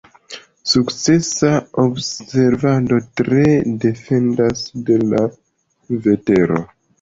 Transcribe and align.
Sukcesa 0.69 1.51
observado 1.83 2.97
tre 3.21 3.45
dependas 3.85 4.65
de 4.89 4.99
la 5.13 5.23
vetero. 6.01 6.61